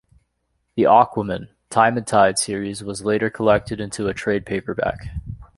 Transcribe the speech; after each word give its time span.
The 0.75 0.85
"Aquaman:Time 0.85 1.95
and 1.95 2.07
Tide" 2.07 2.39
series 2.39 2.83
was 2.83 3.05
later 3.05 3.29
collected 3.29 3.79
into 3.79 4.07
a 4.07 4.15
trade 4.15 4.47
paperback. 4.47 4.97